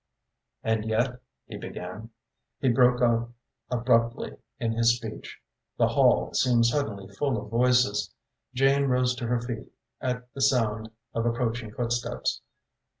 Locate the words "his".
4.71-4.95